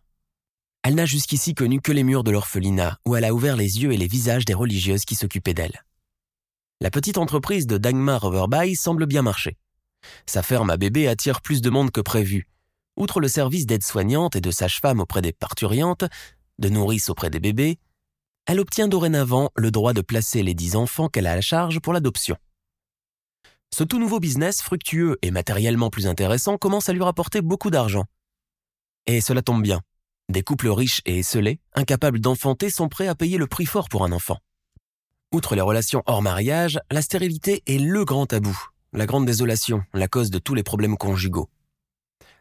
[0.82, 3.92] Elle n'a jusqu'ici connu que les murs de l'orphelinat, où elle a ouvert les yeux
[3.92, 5.84] et les visages des religieuses qui s'occupaient d'elle.
[6.80, 9.58] La petite entreprise de Dagmar Overby semble bien marcher.
[10.26, 12.48] Sa ferme à bébés attire plus de monde que prévu.
[12.96, 16.06] Outre le service d'aide-soignante et de sage-femme auprès des parturiantes,
[16.58, 17.80] de nourrice auprès des bébés,
[18.50, 21.80] elle obtient dorénavant le droit de placer les dix enfants qu'elle a à la charge
[21.80, 22.36] pour l'adoption.
[23.72, 28.06] Ce tout nouveau business, fructueux et matériellement plus intéressant, commence à lui rapporter beaucoup d'argent.
[29.06, 29.82] Et cela tombe bien.
[30.30, 34.04] Des couples riches et esselés, incapables d'enfanter, sont prêts à payer le prix fort pour
[34.04, 34.40] un enfant.
[35.32, 38.60] Outre les relations hors mariage, la stérilité est le grand tabou,
[38.94, 41.52] la grande désolation, la cause de tous les problèmes conjugaux.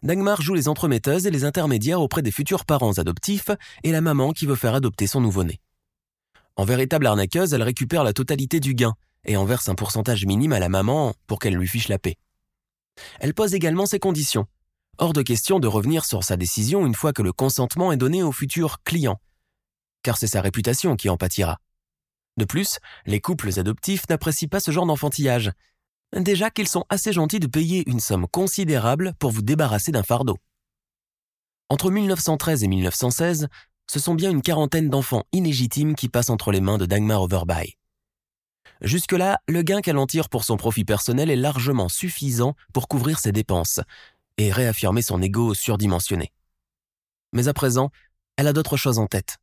[0.02, 3.50] Dagmar joue les entremetteuses et les intermédiaires auprès des futurs parents adoptifs
[3.84, 5.60] et la maman qui veut faire adopter son nouveau-né.
[6.58, 8.94] En véritable arnaqueuse, elle récupère la totalité du gain
[9.24, 12.16] et en verse un pourcentage minime à la maman pour qu'elle lui fiche la paix.
[13.20, 14.46] Elle pose également ses conditions.
[14.98, 18.24] Hors de question de revenir sur sa décision une fois que le consentement est donné
[18.24, 19.20] au futur client,
[20.02, 21.58] car c'est sa réputation qui en pâtira.
[22.38, 25.52] De plus, les couples adoptifs n'apprécient pas ce genre d'enfantillage.
[26.12, 30.38] Déjà qu'ils sont assez gentils de payer une somme considérable pour vous débarrasser d'un fardeau.
[31.68, 33.48] Entre 1913 et 1916,
[33.90, 37.76] ce sont bien une quarantaine d'enfants illégitimes qui passent entre les mains de Dagmar Overby.
[38.82, 43.18] Jusque-là, le gain qu'elle en tire pour son profit personnel est largement suffisant pour couvrir
[43.18, 43.80] ses dépenses
[44.36, 46.32] et réaffirmer son ego surdimensionné.
[47.32, 47.90] Mais à présent,
[48.36, 49.38] elle a d'autres choses en tête.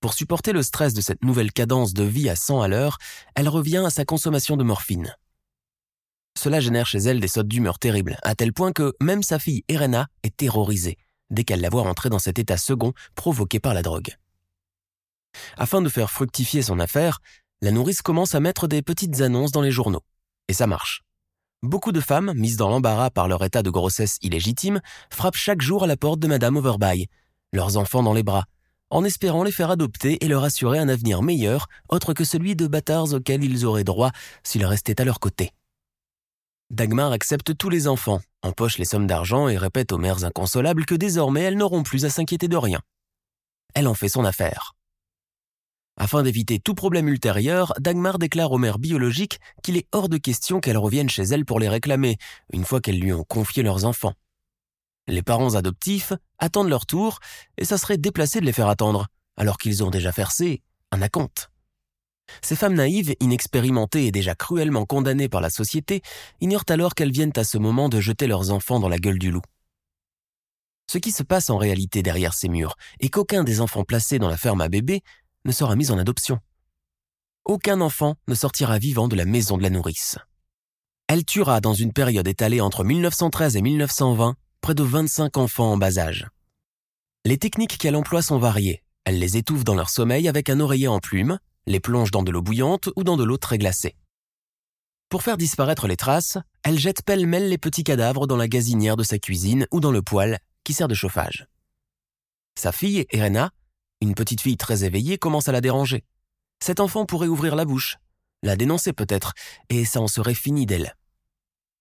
[0.00, 2.96] Pour supporter le stress de cette nouvelle cadence de vie à 100 à l'heure,
[3.34, 5.14] elle revient à sa consommation de morphine.
[6.38, 9.64] Cela génère chez elle des sautes d'humeur terribles, à tel point que même sa fille
[9.68, 10.96] Irena est terrorisée
[11.30, 14.16] dès qu'elle la voit rentrer dans cet état second provoqué par la drogue.
[15.56, 17.20] Afin de faire fructifier son affaire,
[17.62, 20.02] la nourrice commence à mettre des petites annonces dans les journaux.
[20.48, 21.02] Et ça marche.
[21.62, 25.84] Beaucoup de femmes, mises dans l'embarras par leur état de grossesse illégitime, frappent chaque jour
[25.84, 27.08] à la porte de Madame Overby,
[27.52, 28.46] leurs enfants dans les bras,
[28.88, 32.66] en espérant les faire adopter et leur assurer un avenir meilleur, autre que celui de
[32.66, 34.10] bâtards auxquels ils auraient droit
[34.42, 35.52] s'ils restaient à leur côté.
[36.70, 40.94] Dagmar accepte tous les enfants, empoche les sommes d'argent et répète aux mères inconsolables que
[40.94, 42.80] désormais elles n'auront plus à s'inquiéter de rien.
[43.74, 44.76] Elle en fait son affaire.
[45.96, 50.60] Afin d'éviter tout problème ultérieur, Dagmar déclare aux mères biologiques qu'il est hors de question
[50.60, 52.18] qu'elles reviennent chez elles pour les réclamer,
[52.52, 54.14] une fois qu'elles lui ont confié leurs enfants.
[55.08, 57.18] Les parents adoptifs attendent leur tour,
[57.58, 61.49] et ça serait déplacé de les faire attendre, alors qu'ils ont déjà versé un acompte.
[62.42, 66.02] Ces femmes naïves, inexpérimentées et déjà cruellement condamnées par la société,
[66.40, 69.30] ignorent alors qu'elles viennent à ce moment de jeter leurs enfants dans la gueule du
[69.30, 69.42] loup.
[70.90, 74.28] Ce qui se passe en réalité derrière ces murs est qu'aucun des enfants placés dans
[74.28, 75.02] la ferme à bébés
[75.44, 76.40] ne sera mis en adoption.
[77.44, 80.18] Aucun enfant ne sortira vivant de la maison de la nourrice.
[81.08, 85.76] Elle tuera dans une période étalée entre 1913 et 1920 près de 25 enfants en
[85.76, 86.28] bas âge.
[87.24, 88.82] Les techniques qu'elle emploie sont variées.
[89.04, 92.30] Elle les étouffe dans leur sommeil avec un oreiller en plume, les plonge dans de
[92.30, 93.96] l'eau bouillante ou dans de l'eau très glacée.
[95.08, 99.02] Pour faire disparaître les traces, elle jette pêle-mêle les petits cadavres dans la gazinière de
[99.02, 101.46] sa cuisine ou dans le poêle qui sert de chauffage.
[102.54, 103.50] Sa fille, Irena,
[104.00, 106.04] une petite fille très éveillée, commence à la déranger.
[106.62, 107.96] Cet enfant pourrait ouvrir la bouche,
[108.42, 109.34] la dénoncer peut-être,
[109.68, 110.94] et ça en serait fini d'elle.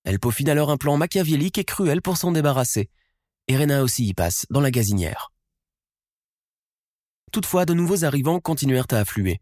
[0.05, 2.89] Elle peaufine alors un plan machiavélique et cruel pour s'en débarrasser.
[3.47, 5.31] Irena aussi y passe, dans la gazinière.
[7.31, 9.39] Toutefois, de nouveaux arrivants continuèrent à affluer.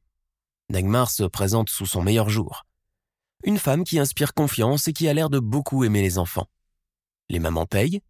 [0.70, 2.66] Dagmar se présente sous son meilleur jour.
[3.46, 6.48] Une femme qui inspire confiance et qui a l'air de beaucoup aimer les enfants.
[7.30, 8.02] Les mamans payent,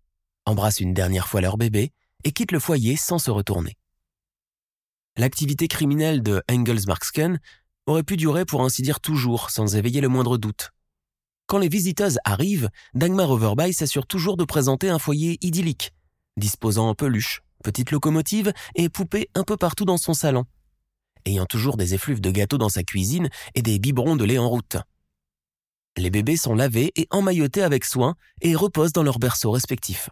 [0.46, 1.92] embrassent une dernière fois leur bébé
[2.24, 3.78] et quittent le foyer sans se retourner.
[5.18, 7.40] L'activité criminelle de Engels Marksken
[7.86, 10.72] aurait pu durer pour ainsi dire toujours sans éveiller le moindre doute.
[11.46, 15.94] Quand les visiteuses arrivent, Dagmar Overby s'assure toujours de présenter un foyer idyllique,
[16.38, 20.46] disposant en peluche, petite locomotive et poupées un peu partout dans son salon,
[21.28, 24.50] ayant toujours des effluves de gâteaux dans sa cuisine et des biberons de lait en
[24.50, 24.78] route.
[25.98, 30.10] Les bébés sont lavés et emmaillotés avec soin et reposent dans leurs berceaux respectifs.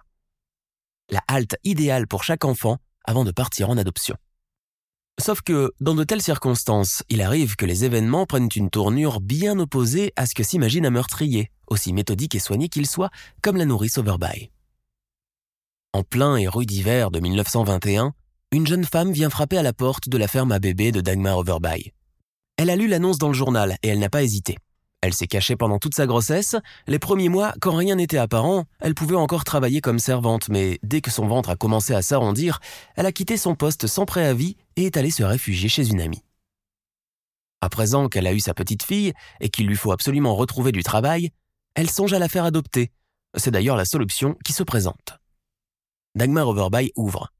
[1.09, 4.15] La halte idéale pour chaque enfant avant de partir en adoption.
[5.19, 9.59] Sauf que, dans de telles circonstances, il arrive que les événements prennent une tournure bien
[9.59, 13.65] opposée à ce que s'imagine un meurtrier, aussi méthodique et soigné qu'il soit, comme la
[13.65, 14.51] nourrice Overby.
[15.93, 18.13] En plein et rue d'hiver de 1921,
[18.55, 21.37] une jeune femme vient frapper à la porte de la ferme à bébé de Dagmar
[21.39, 21.91] Overby.
[22.55, 24.55] Elle a lu l'annonce dans le journal et elle n'a pas hésité.
[25.01, 26.55] Elle s'est cachée pendant toute sa grossesse.
[26.87, 31.01] Les premiers mois, quand rien n'était apparent, elle pouvait encore travailler comme servante, mais dès
[31.01, 32.61] que son ventre a commencé à s'arrondir,
[32.95, 36.23] elle a quitté son poste sans préavis et est allée se réfugier chez une amie.
[37.59, 40.81] À présent qu'elle a eu sa petite fille et qu'il lui faut absolument retrouver du
[40.81, 41.31] travail,
[41.75, 42.93] elle songe à la faire adopter.
[43.35, 45.19] C'est d'ailleurs la solution qui se présente.
[46.15, 47.34] Dagmar Overby ouvre.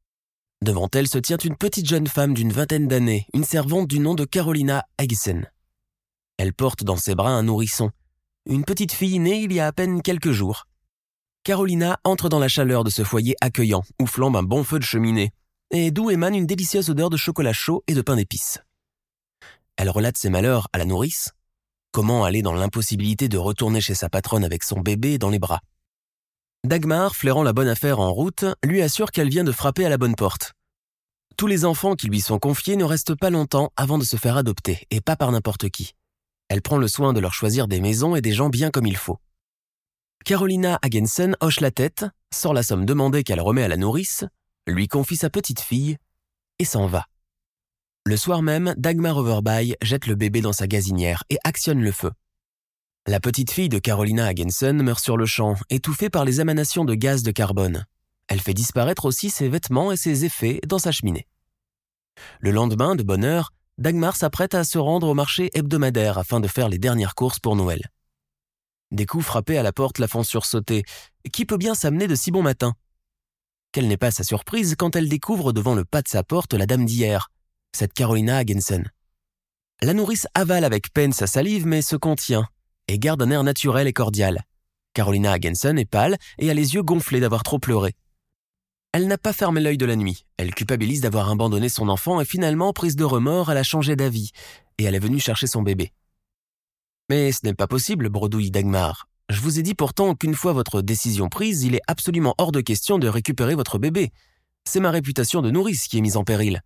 [0.61, 4.15] Devant elle se tient une petite jeune femme d'une vingtaine d'années, une servante du nom
[4.15, 5.49] de Carolina Eggsen.
[6.37, 7.91] Elle porte dans ses bras un nourrisson,
[8.45, 10.67] une petite fille née il y a à peine quelques jours.
[11.43, 14.83] Carolina entre dans la chaleur de ce foyer accueillant, où flambe un bon feu de
[14.83, 15.31] cheminée,
[15.71, 18.59] et d'où émane une délicieuse odeur de chocolat chaud et de pain d'épices.
[19.77, 21.31] Elle relate ses malheurs à la nourrice,
[21.91, 25.61] comment aller dans l'impossibilité de retourner chez sa patronne avec son bébé dans les bras.
[26.65, 29.97] Dagmar, flairant la bonne affaire en route, lui assure qu'elle vient de frapper à la
[29.97, 30.53] bonne porte.
[31.37, 34.37] Tous les enfants qui lui sont confiés ne restent pas longtemps avant de se faire
[34.37, 35.93] adopter, et pas par n'importe qui.
[36.49, 38.97] Elle prend le soin de leur choisir des maisons et des gens bien comme il
[38.97, 39.19] faut.
[40.23, 44.25] Carolina Hagensen hoche la tête, sort la somme demandée qu'elle remet à la nourrice,
[44.65, 45.97] lui confie sa petite fille
[46.57, 47.05] et s'en va.
[48.05, 52.11] Le soir même, Dagmar Overby jette le bébé dans sa gazinière et actionne le feu.
[53.07, 56.95] La petite fille de Carolina Hagensen meurt sur le champ, étouffée par les émanations de
[56.95, 57.85] gaz de carbone.
[58.27, 61.27] Elle fait disparaître aussi ses vêtements et ses effets dans sa cheminée.
[62.39, 66.47] Le lendemain, de bonne heure, Dagmar s'apprête à se rendre au marché hebdomadaire afin de
[66.47, 67.91] faire les dernières courses pour Noël.
[68.89, 70.83] Des coups frappés à la porte la font sursauter.
[71.31, 72.73] Qui peut bien s'amener de si bon matin?
[73.71, 76.65] Quelle n'est pas sa surprise quand elle découvre devant le pas de sa porte la
[76.65, 77.29] dame d'hier,
[77.71, 78.89] cette Carolina Hagensen.
[79.83, 82.47] La nourrice avale avec peine sa salive mais se contient
[82.87, 84.43] et garde un air naturel et cordial.
[84.93, 87.93] Carolina Hagensen est pâle et a les yeux gonflés d'avoir trop pleuré.
[88.93, 90.25] Elle n'a pas fermé l'œil de la nuit.
[90.37, 94.31] Elle culpabilise d'avoir abandonné son enfant et finalement, prise de remords, elle a changé d'avis
[94.77, 95.91] et elle est venue chercher son bébé.
[97.09, 99.07] Mais ce n'est pas possible, bredouille Dagmar.
[99.29, 102.61] Je vous ai dit pourtant qu'une fois votre décision prise, il est absolument hors de
[102.61, 104.11] question de récupérer votre bébé.
[104.63, 106.61] C'est ma réputation de nourrice qui est mise en péril.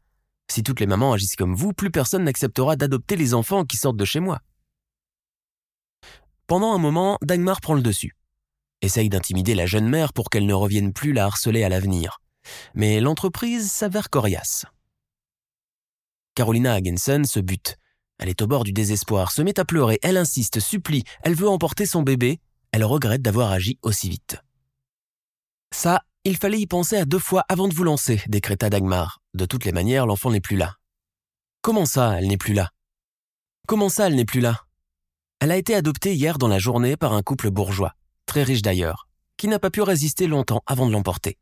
[0.51, 3.97] Si toutes les mamans agissent comme vous, plus personne n'acceptera d'adopter les enfants qui sortent
[3.97, 4.39] de chez moi.
[6.50, 8.16] Pendant un moment, Dagmar prend le dessus.
[8.82, 12.22] Essaye d'intimider la jeune mère pour qu'elle ne revienne plus la harceler à l'avenir.
[12.74, 14.66] Mais l'entreprise s'avère coriace.
[16.34, 17.78] Carolina Hagensen se bute.
[18.18, 21.48] Elle est au bord du désespoir, se met à pleurer, elle insiste, supplie, elle veut
[21.48, 22.40] emporter son bébé,
[22.72, 24.38] elle regrette d'avoir agi aussi vite.
[25.72, 29.22] Ça, il fallait y penser à deux fois avant de vous lancer, décréta Dagmar.
[29.36, 30.78] De toutes les manières, l'enfant n'est plus là.
[31.62, 32.72] Comment ça, elle n'est plus là?
[33.68, 34.64] Comment ça, elle n'est plus là?
[35.39, 39.08] Elle a été adoptée hier dans la journée par un couple bourgeois, très riche d'ailleurs,
[39.38, 41.38] qui n'a pas pu résister longtemps avant de l'emporter.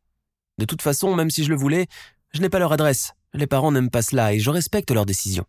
[0.59, 1.87] De toute façon, même si je le voulais,
[2.31, 3.13] je n'ai pas leur adresse.
[3.33, 5.45] Les parents n'aiment pas cela et je respecte leur décision.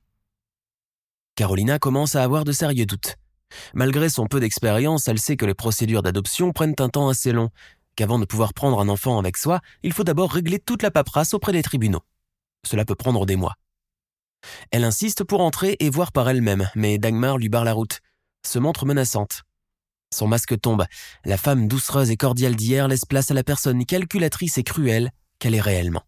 [1.34, 3.16] Carolina commence à avoir de sérieux doutes.
[3.74, 7.50] Malgré son peu d'expérience, elle sait que les procédures d'adoption prennent un temps assez long,
[7.96, 11.34] qu'avant de pouvoir prendre un enfant avec soi, il faut d'abord régler toute la paperasse
[11.34, 12.02] auprès des tribunaux.
[12.66, 13.56] Cela peut prendre des mois.
[14.70, 18.00] Elle insiste pour entrer et voir par elle-même, mais Dagmar lui barre la route,
[18.44, 19.42] se montre menaçante.
[20.14, 20.87] Son masque tombe,
[21.24, 25.55] la femme doucereuse et cordiale d'hier laisse place à la personne calculatrice et cruelle qu'elle
[25.55, 26.03] est réellement.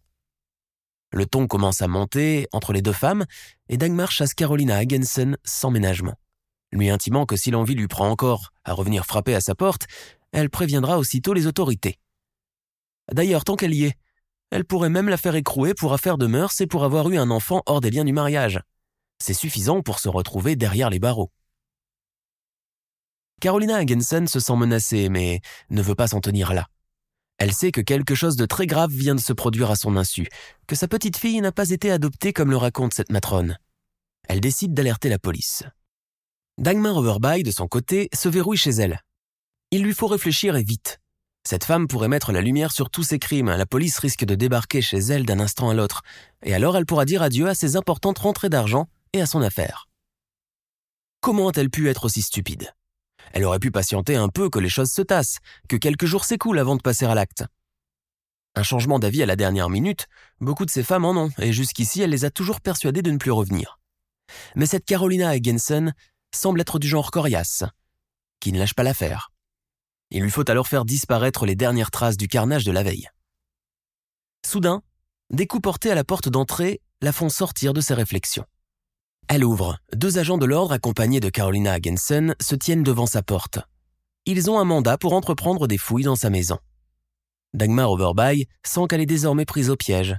[1.13, 3.25] Le ton commence à monter entre les deux femmes,
[3.69, 6.15] et Dagmar chasse Carolina Hagensen sans ménagement,
[6.71, 9.87] lui intimant que si l'envie lui prend encore à revenir frapper à sa porte,
[10.31, 11.99] elle préviendra aussitôt les autorités.
[13.11, 13.97] D'ailleurs, tant qu'elle y est,
[14.51, 17.29] elle pourrait même la faire écrouer pour affaire de mœurs et pour avoir eu un
[17.29, 18.61] enfant hors des liens du mariage.
[19.19, 21.31] C'est suffisant pour se retrouver derrière les barreaux.
[23.41, 26.67] Carolina Hagensen se sent menacée, mais ne veut pas s'en tenir là.
[27.39, 30.27] Elle sait que quelque chose de très grave vient de se produire à son insu,
[30.67, 33.57] que sa petite fille n'a pas été adoptée comme le raconte cette matrone.
[34.29, 35.63] Elle décide d'alerter la police.
[36.59, 39.01] Dagmar Overby, de son côté, se verrouille chez elle.
[39.71, 40.99] Il lui faut réfléchir et vite.
[41.43, 44.83] Cette femme pourrait mettre la lumière sur tous ses crimes, la police risque de débarquer
[44.83, 46.03] chez elle d'un instant à l'autre,
[46.43, 49.89] et alors elle pourra dire adieu à ses importantes rentrées d'argent et à son affaire.
[51.21, 52.71] Comment a-t-elle pu être aussi stupide?
[53.33, 55.39] Elle aurait pu patienter un peu que les choses se tassent,
[55.69, 57.43] que quelques jours s'écoulent avant de passer à l'acte.
[58.55, 60.07] Un changement d'avis à la dernière minute,
[60.41, 63.17] beaucoup de ces femmes en ont, et jusqu'ici elle les a toujours persuadées de ne
[63.17, 63.79] plus revenir.
[64.55, 65.91] Mais cette Carolina Higginson
[66.33, 67.63] semble être du genre coriace,
[68.39, 69.31] qui ne lâche pas l'affaire.
[70.09, 73.07] Il lui faut alors faire disparaître les dernières traces du carnage de la veille.
[74.45, 74.81] Soudain,
[75.29, 78.45] des coups portés à la porte d'entrée la font sortir de ses réflexions.
[79.27, 79.77] Elle ouvre.
[79.93, 83.59] Deux agents de l'ordre accompagnés de Carolina Hagensen se tiennent devant sa porte.
[84.25, 86.59] Ils ont un mandat pour entreprendre des fouilles dans sa maison.
[87.53, 90.17] Dagmar Overby sent qu'elle est désormais prise au piège.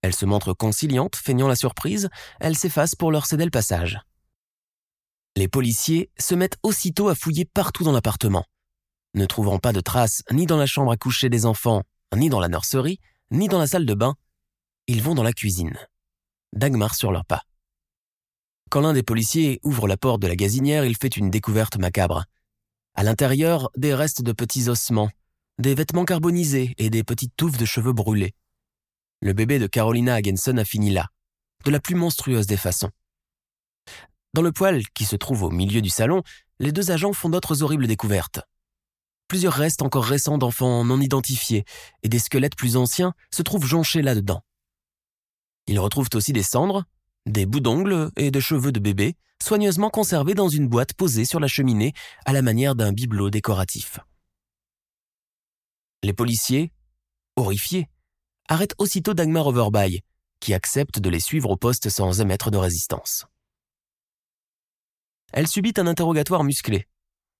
[0.00, 2.08] Elle se montre conciliante, feignant la surprise,
[2.40, 4.00] elle s'efface pour leur céder le passage.
[5.36, 8.44] Les policiers se mettent aussitôt à fouiller partout dans l'appartement.
[9.14, 11.82] Ne trouvant pas de traces ni dans la chambre à coucher des enfants,
[12.14, 14.14] ni dans la nurserie, ni dans la salle de bain,
[14.86, 15.76] ils vont dans la cuisine.
[16.54, 17.42] Dagmar sur leurs pas.
[18.70, 22.24] Quand l'un des policiers ouvre la porte de la gazinière, il fait une découverte macabre.
[22.94, 25.10] À l'intérieur, des restes de petits ossements,
[25.58, 28.34] des vêtements carbonisés et des petites touffes de cheveux brûlés.
[29.20, 31.08] Le bébé de Carolina Hagenson a fini là,
[31.64, 32.90] de la plus monstrueuse des façons.
[34.34, 36.22] Dans le poêle qui se trouve au milieu du salon,
[36.58, 38.40] les deux agents font d'autres horribles découvertes.
[39.28, 41.64] Plusieurs restes encore récents d'enfants non identifiés
[42.02, 44.42] et des squelettes plus anciens se trouvent jonchés là-dedans.
[45.66, 46.84] Ils retrouvent aussi des cendres,
[47.26, 51.40] des bouts d'ongles et des cheveux de bébé, soigneusement conservés dans une boîte posée sur
[51.40, 51.92] la cheminée
[52.24, 53.98] à la manière d'un bibelot décoratif.
[56.02, 56.72] Les policiers,
[57.36, 57.88] horrifiés,
[58.48, 60.02] arrêtent aussitôt Dagmar Overby,
[60.40, 63.26] qui accepte de les suivre au poste sans émettre de résistance.
[65.32, 66.86] Elle subit un interrogatoire musclé,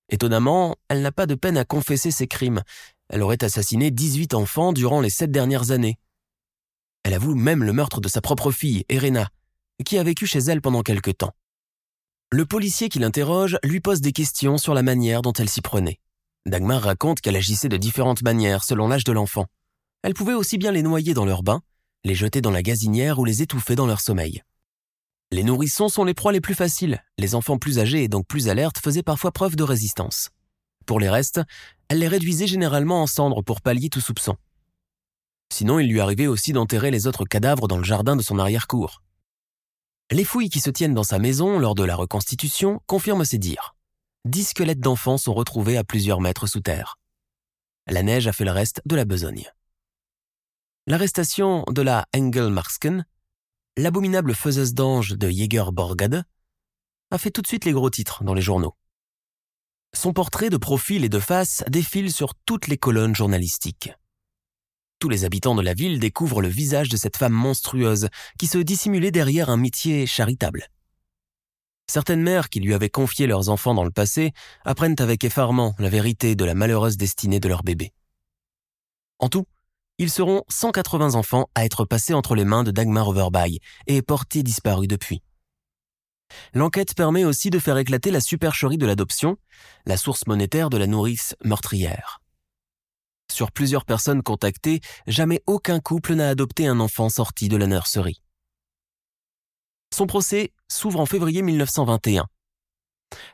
[0.09, 2.63] Étonnamment, elle n'a pas de peine à confesser ses crimes.
[3.09, 5.99] Elle aurait assassiné 18 enfants durant les sept dernières années.
[7.03, 9.29] Elle avoue même le meurtre de sa propre fille, Erena,
[9.83, 11.33] qui a vécu chez elle pendant quelque temps.
[12.31, 15.99] Le policier qui l'interroge lui pose des questions sur la manière dont elle s'y prenait.
[16.45, 19.45] Dagmar raconte qu'elle agissait de différentes manières selon l'âge de l'enfant.
[20.03, 21.61] Elle pouvait aussi bien les noyer dans leur bain,
[22.03, 24.43] les jeter dans la gazinière ou les étouffer dans leur sommeil.
[25.31, 27.03] Les nourrissons sont les proies les plus faciles.
[27.17, 30.29] Les enfants plus âgés et donc plus alertes faisaient parfois preuve de résistance.
[30.85, 31.41] Pour les restes,
[31.89, 34.37] elle les réduisait généralement en cendres pour pallier tout soupçon.
[35.51, 39.01] Sinon, il lui arrivait aussi d'enterrer les autres cadavres dans le jardin de son arrière-cour.
[40.09, 43.75] Les fouilles qui se tiennent dans sa maison lors de la reconstitution confirment ses dires.
[44.23, 46.97] Dix squelettes d'enfants sont retrouvés à plusieurs mètres sous terre.
[47.87, 49.51] La neige a fait le reste de la besogne.
[50.85, 53.05] L'arrestation de la Engelmarsken,
[53.75, 56.23] l'abominable faiseuse d'ange de Jäger Borgade,
[57.11, 58.75] a fait tout de suite les gros titres dans les journaux.
[59.93, 63.91] Son portrait de profil et de face défile sur toutes les colonnes journalistiques.
[64.99, 68.57] Tous les habitants de la ville découvrent le visage de cette femme monstrueuse qui se
[68.57, 70.67] dissimulait derrière un métier charitable.
[71.89, 74.33] Certaines mères qui lui avaient confié leurs enfants dans le passé
[74.65, 77.93] apprennent avec effarement la vérité de la malheureuse destinée de leur bébé.
[79.19, 79.45] En tout,
[79.99, 84.41] ils seront 180 enfants à être passés entre les mains de Dagmar Overby et portés
[84.41, 85.21] disparus depuis.
[86.53, 89.37] L'enquête permet aussi de faire éclater la supercherie de l'adoption,
[89.85, 92.21] la source monétaire de la nourrice meurtrière.
[93.31, 98.21] Sur plusieurs personnes contactées, jamais aucun couple n'a adopté un enfant sorti de la nurserie.
[99.93, 102.25] Son procès s'ouvre en février 1921.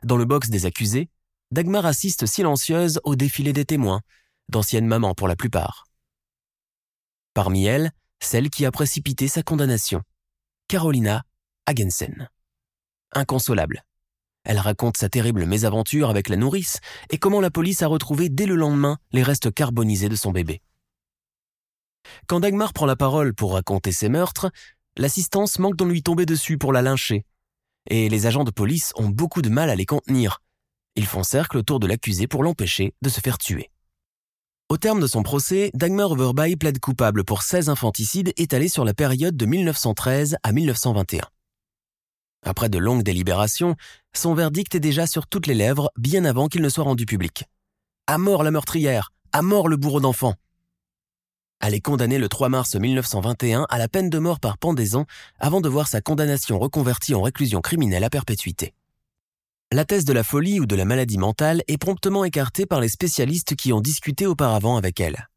[0.03, 1.09] Dans le box des accusés,
[1.51, 4.01] Dagmar assiste silencieuse au défilé des témoins,
[4.49, 5.85] d'anciennes mamans pour la plupart.
[7.33, 10.01] Parmi elles, celle qui a précipité sa condamnation,
[10.67, 11.23] Carolina
[11.65, 12.29] Hagensen
[13.15, 13.83] inconsolable.
[14.43, 16.79] Elle raconte sa terrible mésaventure avec la nourrice
[17.09, 20.61] et comment la police a retrouvé dès le lendemain les restes carbonisés de son bébé.
[22.27, 24.51] Quand Dagmar prend la parole pour raconter ses meurtres,
[24.97, 27.25] l'assistance manque d'en lui tomber dessus pour la lyncher,
[27.89, 30.41] et les agents de police ont beaucoup de mal à les contenir.
[30.95, 33.71] Ils font cercle autour de l'accusé pour l'empêcher de se faire tuer.
[34.69, 38.93] Au terme de son procès, Dagmar Overby plaide coupable pour 16 infanticides étalés sur la
[38.93, 41.21] période de 1913 à 1921.
[42.43, 43.75] Après de longues délibérations,
[44.13, 47.45] son verdict est déjà sur toutes les lèvres bien avant qu'il ne soit rendu public.
[48.07, 50.35] À mort la meurtrière, à mort le bourreau d'enfants.
[51.61, 55.05] Elle est condamnée le 3 mars 1921 à la peine de mort par pendaison
[55.39, 58.73] avant de voir sa condamnation reconvertie en réclusion criminelle à perpétuité.
[59.71, 62.89] La thèse de la folie ou de la maladie mentale est promptement écartée par les
[62.89, 65.29] spécialistes qui ont discuté auparavant avec elle.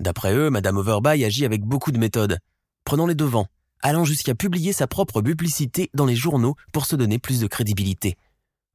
[0.00, 2.38] D'après eux, Madame Overby agit avec beaucoup de méthode,
[2.84, 3.48] prenant les devants,
[3.82, 8.16] allant jusqu'à publier sa propre publicité dans les journaux pour se donner plus de crédibilité,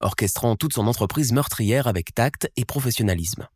[0.01, 3.47] orchestrant toute son entreprise meurtrière avec tact et professionnalisme.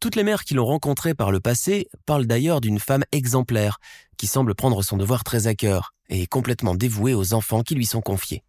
[0.00, 3.78] Toutes les mères qui l'ont rencontrée par le passé parlent d'ailleurs d'une femme exemplaire,
[4.16, 7.74] qui semble prendre son devoir très à cœur et est complètement dévouée aux enfants qui
[7.74, 8.42] lui sont confiés.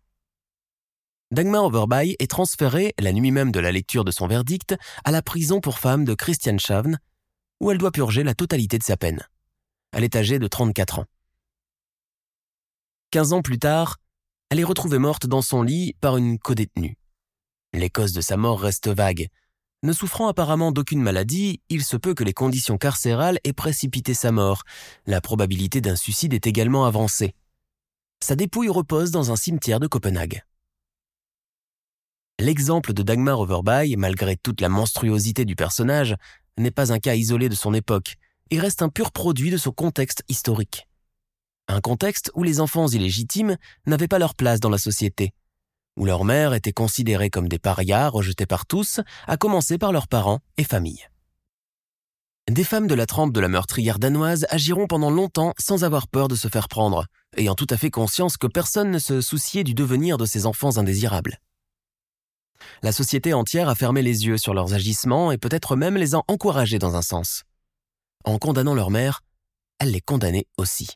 [1.31, 5.21] Dagmar Overby est transférée, la nuit même de la lecture de son verdict, à la
[5.21, 6.99] prison pour femmes de Christianshavn,
[7.61, 9.25] où elle doit purger la totalité de sa peine.
[9.93, 11.05] Elle est âgée de 34 ans.
[13.11, 13.97] Quinze ans plus tard,
[14.49, 16.95] elle est retrouvée morte dans son lit par une codétenue.
[17.73, 19.27] Les causes de sa mort restent vagues.
[19.83, 24.31] Ne souffrant apparemment d'aucune maladie, il se peut que les conditions carcérales aient précipité sa
[24.31, 24.63] mort.
[25.05, 27.35] La probabilité d'un suicide est également avancée.
[28.23, 30.45] Sa dépouille repose dans un cimetière de Copenhague.
[32.39, 36.15] L'exemple de Dagmar Overby, malgré toute la monstruosité du personnage,
[36.57, 38.15] n'est pas un cas isolé de son époque
[38.51, 40.87] et reste un pur produit de son contexte historique
[41.67, 45.33] un contexte où les enfants illégitimes n'avaient pas leur place dans la société,
[45.97, 50.07] où leurs mères étaient considérées comme des parias rejetés par tous, à commencer par leurs
[50.07, 51.07] parents et familles.
[52.49, 56.27] Des femmes de la trempe de la meurtrière danoise agiront pendant longtemps sans avoir peur
[56.27, 57.05] de se faire prendre,
[57.37, 60.77] ayant tout à fait conscience que personne ne se souciait du devenir de ces enfants
[60.77, 61.39] indésirables.
[62.83, 66.21] La société entière a fermé les yeux sur leurs agissements et peut-être même les a
[66.27, 67.43] encouragés dans un sens.
[68.23, 69.21] En condamnant leur mère,
[69.79, 70.89] elle les condamnait aussi.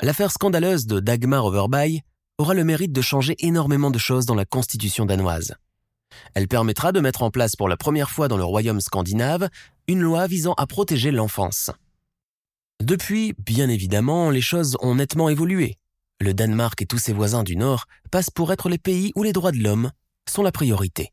[0.00, 2.02] L'affaire scandaleuse de Dagmar Overby
[2.38, 5.56] aura le mérite de changer énormément de choses dans la constitution danoise.
[6.34, 9.48] Elle permettra de mettre en place pour la première fois dans le royaume scandinave
[9.88, 11.72] une loi visant à protéger l'enfance.
[12.80, 15.78] Depuis, bien évidemment, les choses ont nettement évolué.
[16.20, 19.32] Le Danemark et tous ses voisins du Nord passent pour être les pays où les
[19.32, 19.90] droits de l'homme
[20.30, 21.12] sont la priorité.